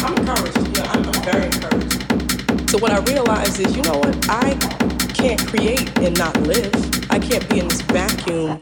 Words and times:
I'm, 0.00 0.16
encouraged. 0.16 0.76
You 0.76 0.82
I'm, 0.84 1.04
I'm 1.04 1.22
very 1.22 1.46
encouraged. 1.46 2.70
So 2.70 2.78
what 2.78 2.92
I 2.92 3.00
realized 3.00 3.60
is, 3.60 3.76
you 3.76 3.82
know 3.82 3.98
what? 3.98 4.28
I 4.28 4.54
can't 5.14 5.46
create 5.46 5.96
and 5.98 6.16
not 6.18 6.36
live. 6.42 6.74
I 7.10 7.18
can't 7.18 7.48
be 7.50 7.60
in 7.60 7.68
this 7.68 7.82
vacuum 7.82 8.60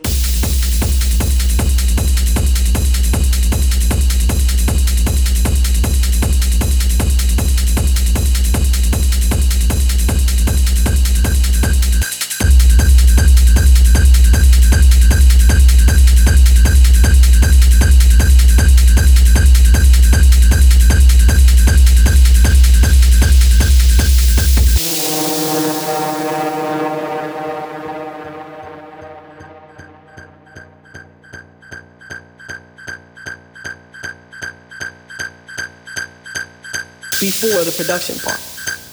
before 37.41 37.65
the 37.65 37.75
production 37.77 38.17
part, 38.19 38.39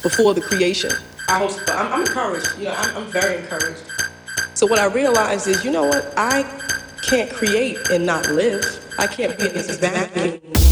before 0.02 0.34
the 0.34 0.42
creation. 0.42 0.92
I 1.28 1.44
was, 1.44 1.60
I'm, 1.70 1.92
I'm 1.92 2.02
encouraged. 2.02 2.58
You 2.58 2.66
know, 2.66 2.74
I'm, 2.78 2.98
I'm 2.98 3.12
very 3.12 3.38
encouraged. 3.40 3.84
So 4.54 4.66
what 4.66 4.80
I 4.80 4.86
realized 4.86 5.48
is, 5.48 5.64
you 5.66 5.72
know 5.72 5.84
what? 5.84 6.14
I 6.18 6.44
can't 7.04 7.32
create 7.32 7.78
and 7.90 8.06
not 8.06 8.30
live. 8.30 8.64
I 8.98 9.08
can't 9.08 9.38
be 9.38 9.48
in 9.48 9.54
this 9.54 9.78
vacuum. 9.78 10.67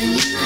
when 0.00 0.12
you. 0.12 0.39